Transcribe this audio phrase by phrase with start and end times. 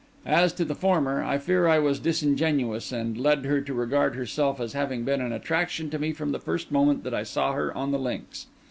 [0.25, 4.59] As to the former, I fear I was disingenuous, and led her to regard herself
[4.59, 7.71] as having been an attraction to me from the first moment that I saw her
[7.77, 8.47] on the links.